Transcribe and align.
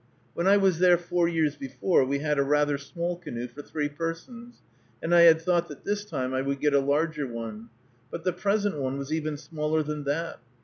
When 0.33 0.47
I 0.47 0.57
was 0.57 0.79
there 0.79 0.97
four 0.97 1.27
years 1.27 1.55
before, 1.55 2.03
we 2.03 2.17
had 2.17 2.39
a 2.39 2.43
rather 2.43 2.79
small 2.79 3.17
canoe 3.17 3.47
for 3.47 3.61
three 3.61 3.87
persons, 3.87 4.63
and 4.99 5.13
I 5.13 5.21
had 5.21 5.39
thought 5.39 5.67
that 5.67 5.83
this 5.85 6.05
time 6.05 6.33
I 6.33 6.41
would 6.41 6.59
get 6.59 6.73
a 6.73 6.79
larger 6.79 7.27
one, 7.27 7.69
but 8.09 8.23
the 8.23 8.33
present 8.33 8.79
one 8.79 8.97
was 8.97 9.13
even 9.13 9.37
smaller 9.37 9.83
than 9.83 10.05
that. 10.05 10.39